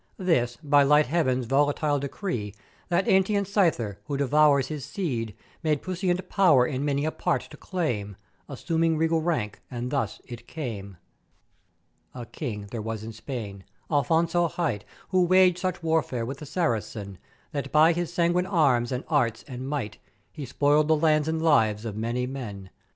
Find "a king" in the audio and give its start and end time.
12.15-12.65